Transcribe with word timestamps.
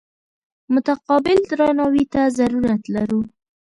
متقابل 0.73 1.37
درناوي 1.51 2.03
ته 2.13 2.21
ضرورت 2.37 2.83
لرو. 2.95 3.21